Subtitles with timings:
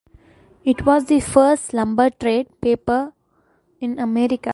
[0.65, 3.13] It was the first lumber trade paper
[3.79, 4.49] in America.